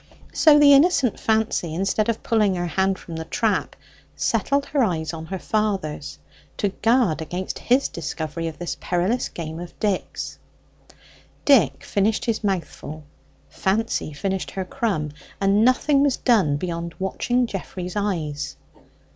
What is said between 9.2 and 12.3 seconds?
game of Dick's. Dick finished